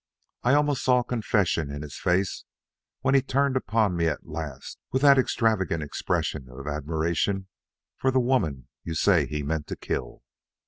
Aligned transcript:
I 0.41 0.55
almost 0.55 0.83
saw 0.83 1.03
confession 1.03 1.69
in 1.69 1.83
his 1.83 1.95
face 1.99 2.45
when 3.01 3.13
he 3.13 3.21
turned 3.21 3.55
upon 3.55 3.95
me 3.95 4.07
at 4.07 4.25
last 4.25 4.79
with 4.91 5.03
that 5.03 5.19
extravagant 5.19 5.83
expression 5.83 6.49
of 6.49 6.65
admiration 6.65 7.49
for 7.97 8.09
the 8.09 8.19
woman 8.19 8.67
you 8.83 8.95
say 8.95 9.27
he 9.27 9.43
meant 9.43 9.67
to 9.67 9.75
kill." 9.75 10.23